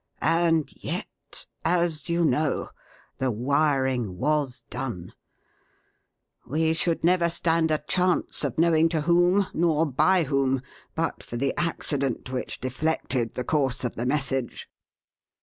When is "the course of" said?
13.35-13.93